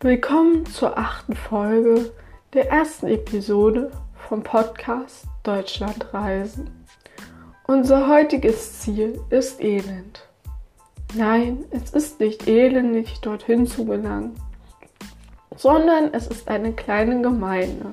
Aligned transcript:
Willkommen 0.00 0.64
zur 0.64 0.96
achten 0.96 1.34
Folge 1.34 2.12
der 2.54 2.70
ersten 2.70 3.08
Episode 3.08 3.90
vom 4.28 4.44
Podcast 4.44 5.26
Deutschlandreisen. 5.42 6.70
Unser 7.66 8.06
heutiges 8.06 8.78
Ziel 8.78 9.20
ist 9.30 9.60
Elend. 9.60 10.22
Nein, 11.16 11.64
es 11.72 11.90
ist 11.90 12.20
nicht 12.20 12.46
elendig, 12.46 13.20
dorthin 13.22 13.66
zu 13.66 13.86
gelangen, 13.86 14.40
sondern 15.56 16.14
es 16.14 16.28
ist 16.28 16.46
eine 16.46 16.74
kleine 16.74 17.20
Gemeinde. 17.20 17.92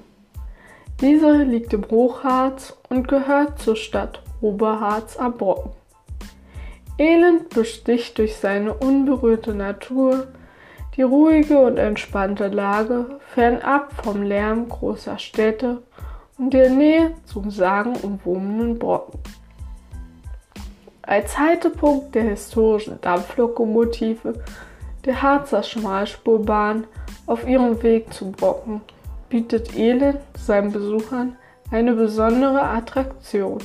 Diese 1.01 1.41
liegt 1.41 1.73
im 1.73 1.89
Hochharz 1.89 2.77
und 2.87 3.07
gehört 3.07 3.57
zur 3.57 3.75
Stadt 3.75 4.21
Oberharz 4.41 5.17
am 5.17 5.37
Brocken. 5.37 5.71
Elend 6.99 7.49
besticht 7.49 8.19
durch 8.19 8.35
seine 8.35 8.75
unberührte 8.75 9.55
Natur, 9.55 10.27
die 10.95 11.01
ruhige 11.01 11.59
und 11.59 11.77
entspannte 11.77 12.47
Lage 12.47 13.19
fernab 13.33 13.91
vom 14.03 14.23
Lärm 14.23 14.69
großer 14.69 15.19
Städte 15.19 15.81
und 16.37 16.53
der 16.53 16.69
Nähe 16.69 17.11
zum 17.25 17.51
sagenumwobenen 17.51 18.79
Brocken. 18.79 19.19
Als 21.01 21.37
Haltepunkt 21.37 22.15
der 22.15 22.23
historischen 22.23 22.99
Dampflokomotive 23.01 24.33
der 25.05 25.21
Harzer 25.21 25.61
Schmalspurbahn 25.61 26.85
auf 27.27 27.47
ihrem 27.47 27.81
Weg 27.83 28.11
zum 28.13 28.31
Brocken 28.31 28.81
bietet 29.29 29.77
Elend 29.77 30.19
seinen 30.37 30.71
Besuchern 30.71 31.35
eine 31.71 31.93
besondere 31.93 32.61
Attraktion. 32.61 33.59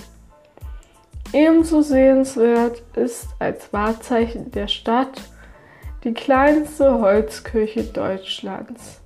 Ebenso 1.33 1.81
sehenswert 1.81 2.83
ist 2.97 3.28
als 3.39 3.73
Wahrzeichen 3.73 4.51
der 4.51 4.69
Stadt 4.69 5.22
die 6.05 6.15
kleinste 6.15 7.01
Holzkirche 7.01 7.83
Deutschlands. 7.84 9.01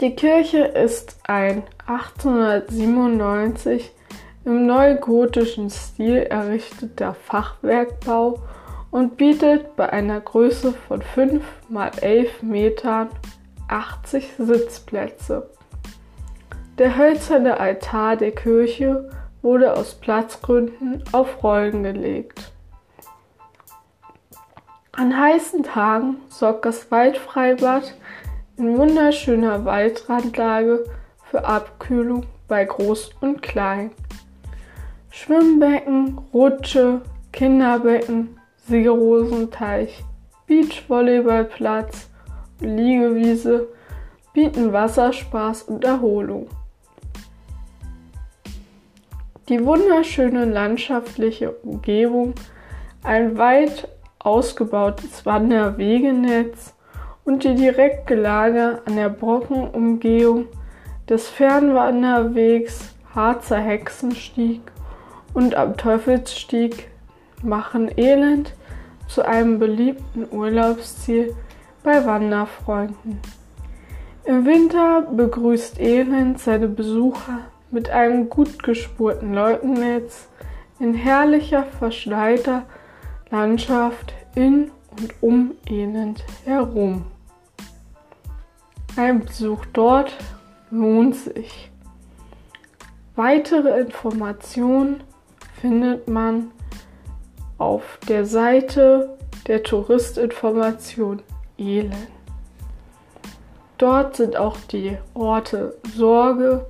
Die 0.00 0.16
Kirche 0.16 0.64
ist 0.64 1.18
ein 1.24 1.62
1897 1.86 3.92
im 4.44 4.66
neugotischen 4.66 5.70
Stil 5.70 6.16
errichteter 6.16 7.14
Fachwerkbau 7.14 8.40
und 8.90 9.16
bietet 9.16 9.76
bei 9.76 9.92
einer 9.92 10.20
Größe 10.20 10.72
von 10.72 11.00
5 11.02 11.44
x 11.70 11.98
11 11.98 12.42
Metern 12.42 13.10
80 13.68 14.32
Sitzplätze. 14.38 15.48
Der 16.78 16.96
hölzerne 16.96 17.60
Altar 17.60 18.16
der 18.16 18.32
Kirche 18.32 19.10
wurde 19.42 19.76
aus 19.76 19.94
Platzgründen 19.94 21.04
auf 21.12 21.44
Rollen 21.44 21.82
gelegt. 21.82 22.49
An 24.92 25.16
heißen 25.16 25.62
Tagen 25.62 26.16
sorgt 26.28 26.64
das 26.64 26.90
Waldfreibad 26.90 27.94
in 28.56 28.76
wunderschöner 28.76 29.64
Waldrandlage 29.64 30.84
für 31.30 31.44
Abkühlung 31.44 32.26
bei 32.48 32.64
Groß 32.64 33.12
und 33.20 33.40
Klein. 33.40 33.92
Schwimmbecken, 35.10 36.18
Rutsche, 36.34 37.02
Kinderbecken, 37.32 38.36
Seerosenteich, 38.66 40.04
Beachvolleyballplatz 40.46 42.10
und 42.60 42.76
Liegewiese 42.76 43.68
bieten 44.32 44.72
Wasserspaß 44.72 45.62
und 45.64 45.84
Erholung. 45.84 46.48
Die 49.48 49.64
wunderschöne 49.64 50.44
landschaftliche 50.44 51.52
Umgebung, 51.52 52.34
ein 53.02 53.38
weit 53.38 53.88
ausgebautes 54.20 55.26
Wanderwegenetz 55.26 56.74
und 57.24 57.44
die 57.44 57.54
direkte 57.54 58.14
Lage 58.14 58.80
an 58.86 58.96
der 58.96 59.08
Brockenumgehung 59.08 60.46
des 61.08 61.28
Fernwanderwegs 61.28 62.94
Harzer 63.14 63.58
Hexenstieg 63.58 64.60
und 65.34 65.54
am 65.54 65.76
Teufelsstieg 65.76 66.88
machen 67.42 67.90
Elend 67.96 68.54
zu 69.08 69.26
einem 69.26 69.58
beliebten 69.58 70.26
Urlaubsziel 70.30 71.34
bei 71.82 72.04
Wanderfreunden. 72.06 73.18
Im 74.24 74.44
Winter 74.44 75.02
begrüßt 75.02 75.80
Elend 75.80 76.38
seine 76.38 76.68
Besucher 76.68 77.40
mit 77.70 77.90
einem 77.90 78.28
gut 78.28 78.62
gespurten 78.62 79.34
Leutennetz 79.34 80.28
in 80.78 80.94
herrlicher 80.94 81.64
verschneiter 81.64 82.62
Landschaft 83.30 84.14
in 84.34 84.70
und 84.90 85.14
um 85.20 85.54
Elend 85.68 86.24
herum. 86.44 87.04
Ein 88.96 89.20
Besuch 89.20 89.64
dort 89.72 90.16
lohnt 90.70 91.14
sich. 91.14 91.70
Weitere 93.14 93.80
Informationen 93.80 95.02
findet 95.60 96.08
man 96.08 96.50
auf 97.58 97.98
der 98.08 98.26
Seite 98.26 99.16
der 99.46 99.62
Touristinformation 99.62 101.22
Elend. 101.58 101.94
Dort 103.78 104.16
sind 104.16 104.36
auch 104.36 104.56
die 104.70 104.98
Orte 105.14 105.76
Sorge, 105.94 106.66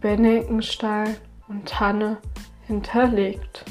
Benneckenstein 0.00 1.16
und 1.48 1.68
Tanne 1.68 2.18
hinterlegt. 2.66 3.64